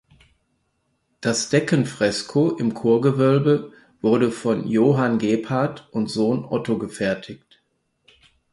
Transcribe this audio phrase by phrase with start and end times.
[1.19, 7.61] Das Deckenfresko im Chorgewölbe wurde von Johann Gebhard und Sohn Otto gefertigt.